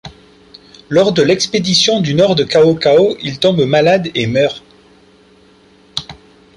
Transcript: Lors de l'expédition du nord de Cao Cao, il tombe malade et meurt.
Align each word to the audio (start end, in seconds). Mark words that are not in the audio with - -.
Lors 0.89 1.11
de 1.13 1.21
l'expédition 1.21 2.01
du 2.01 2.15
nord 2.15 2.33
de 2.33 2.43
Cao 2.43 2.73
Cao, 2.73 3.15
il 3.21 3.37
tombe 3.37 3.63
malade 3.67 4.09
et 4.15 4.25
meurt. 4.25 4.63